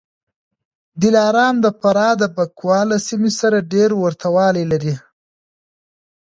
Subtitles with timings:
[1.01, 4.95] دلارام د فراه د بکواه له سیمې سره ډېر ورته والی لري